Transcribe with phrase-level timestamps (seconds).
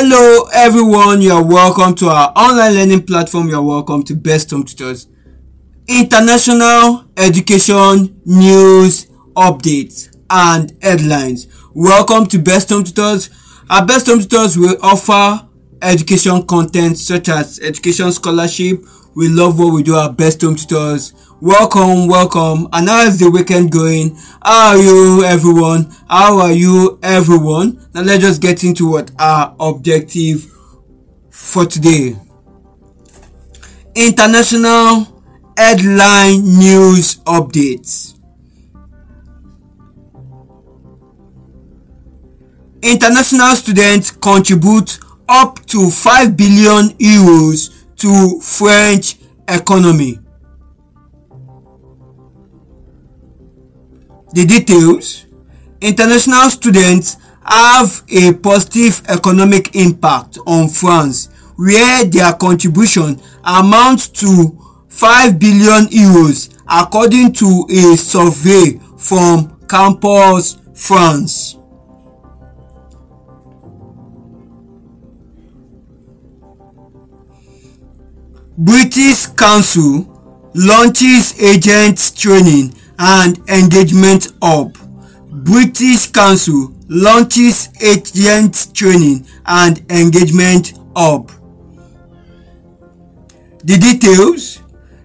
[0.00, 3.48] Hello everyone, you are welcome to our online learning platform.
[3.48, 5.08] You are welcome to Best Home Tutors.
[5.88, 11.48] International education news updates and headlines.
[11.74, 13.28] Welcome to Best Home Tutors.
[13.68, 15.47] Our Best Home Tutors will offer
[15.82, 18.84] education content such as education scholarship.
[19.14, 21.12] We love what we do at Best Home Tutors.
[21.40, 22.68] Welcome, welcome.
[22.72, 24.16] And how is the weekend going?
[24.42, 25.94] How are you, everyone?
[26.08, 27.86] How are you, everyone?
[27.94, 30.46] Now let's just get into what our objective
[31.30, 32.16] for today.
[33.94, 35.06] International
[35.56, 38.14] headline news updates.
[42.82, 49.16] International students contribute up to 5 billion euros to French
[49.48, 50.18] economy.
[54.32, 55.26] The details
[55.80, 64.58] International students have a positive economic impact on France where their contribution amounts to
[64.88, 71.57] 5 billion euros according to a survey from Campus France.
[78.56, 80.06] British Council
[80.54, 84.76] launches agent training and engagement hub.
[85.30, 91.30] British Council launches agent training and engagement hub.
[93.64, 94.60] The details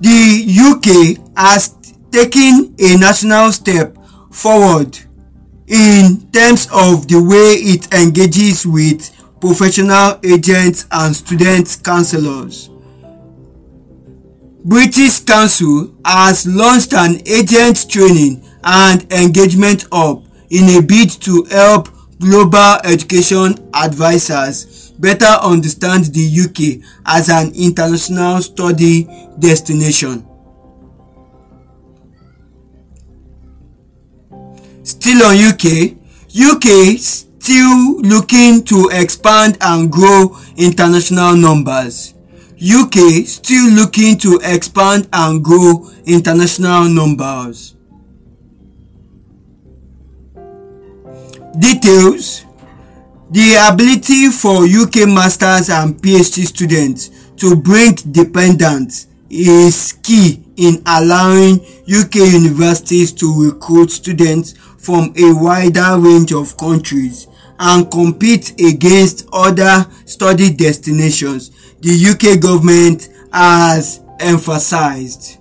[0.00, 1.74] The UK has
[2.10, 3.96] taken a national step
[4.30, 4.98] forward
[5.66, 9.13] in terms of the way it engages with
[9.44, 12.70] professional agents and student counselors.
[14.64, 21.90] British Council has launched an agent training and engagement hub in a bid to help
[22.18, 29.06] global education advisors better understand the UK as an international study
[29.38, 30.26] destination.
[34.84, 35.98] Still on UK,
[36.34, 36.98] UK
[37.44, 42.14] still looking to expand and grow international numbers.
[42.56, 47.76] UK still looking to expand and grow international numbers.
[51.58, 52.46] Details
[53.30, 61.60] The ability for UK masters and PhD students to bring dependents is key in allowing
[61.82, 67.26] UK universities to recruit students from a wider range of countries
[67.58, 71.50] and compete against other study destinations,
[71.80, 75.38] the UK government has emphasized.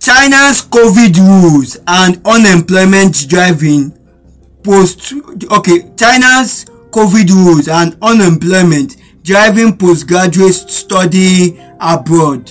[0.00, 3.92] China's COVID rules and unemployment driving
[4.62, 5.12] post
[5.50, 12.48] okay China's COVID rules and unemployment driving postgraduate study abroad.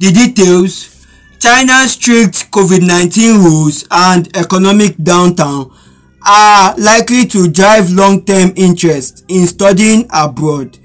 [0.00, 1.06] The details
[1.38, 5.70] China's strict COVID-19 rules and economic downturn
[6.26, 10.78] are likely to drive long-term interest in studying abroad.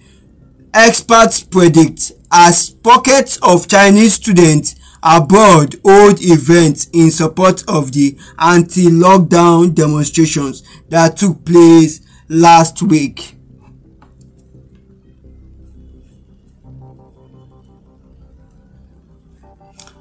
[0.73, 9.73] Experts predict as pockets of Chinese students abroad hold events in support of the anti-lockdown
[9.73, 13.35] demonstrations that took place last week.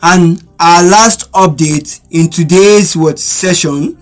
[0.02, 3.98] And our last update in today's what session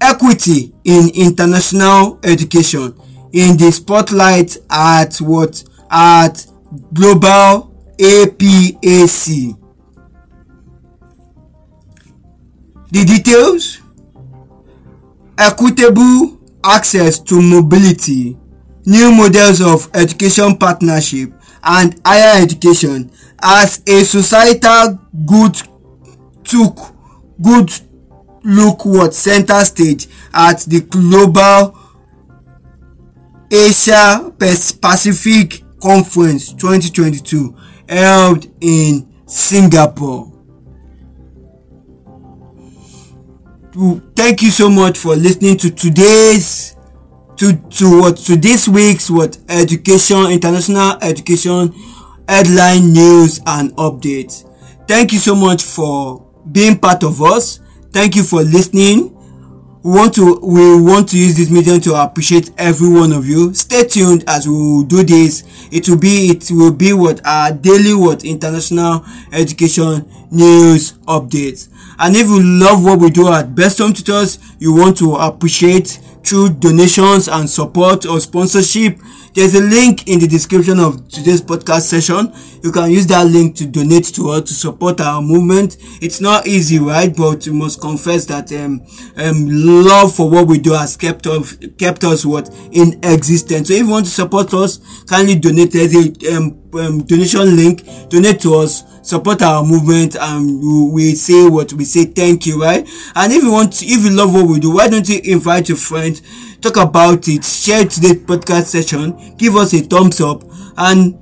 [0.00, 2.94] equity in international education.
[3.32, 5.64] In the spotlight at what?
[5.90, 6.46] At
[6.92, 9.58] global APAC.
[12.90, 13.80] The details?
[15.36, 18.38] Equitable access to mobility,
[18.86, 21.33] new models of education partnership
[21.64, 23.10] and higher education
[23.42, 25.56] as a societal good
[26.44, 26.76] took
[27.40, 27.70] good
[28.44, 31.78] look what center stage at the global
[33.50, 34.32] asia
[34.80, 37.54] pacific conference 2022
[37.88, 40.30] held in singapore.
[44.14, 46.73] Thank you so much for listening to today's
[47.36, 49.38] to to what to this week's what?
[49.48, 51.74] Education international education
[52.28, 54.48] headline news and updates.
[54.86, 57.60] Thank you so much for being part of us.
[57.92, 59.13] Thank you for listening
[59.84, 63.52] we want to we want to use this medium to appreciate every one of you.
[63.52, 65.44] Stay tuned as we will do this.
[65.70, 71.68] It will be it will be what our daily what international education news updates.
[71.98, 76.00] And if you love what we do at best home tutors you want to appreciate
[76.24, 78.98] through donations and support or sponsorship
[79.34, 82.32] there's a link in the description of today's podcast session.
[82.62, 85.76] You can use that link to donate to us to support our movement.
[86.00, 87.14] It's not easy right?
[87.14, 88.82] But we must confess that um,
[89.16, 93.68] um love for what we do has kept us kept us what in existence.
[93.68, 95.72] So if you want to support us kindly donate.
[95.72, 97.84] There's a um, um, donation link.
[98.08, 98.84] Donate to us.
[99.02, 100.16] Support our movement.
[100.18, 102.88] And we, say what we say thank you right?
[103.14, 105.68] And if you want to, if you love what we do why don't you invite
[105.68, 106.22] your friends
[106.64, 110.42] talk about it share today's podcast session give us a thumbs up
[110.76, 111.14] and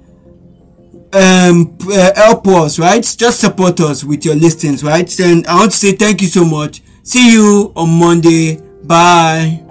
[1.14, 3.02] um uh, help us right?
[3.02, 5.20] Just support us with your listings right?
[5.20, 6.82] And i want to say thank you so much.
[7.02, 8.60] See you on monday.
[8.84, 9.61] Bye